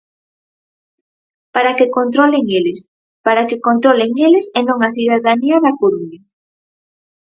Para 1.55 1.75
que 1.77 1.91
controlen 1.97 2.45
eles, 2.59 2.79
para 3.25 3.45
que 3.49 3.61
controlen 3.67 4.11
eles 4.27 4.45
e 4.59 4.61
non 4.69 4.79
a 4.87 4.89
cidadanía 4.95 5.57
da 5.65 5.77
Coruña. 5.81 6.21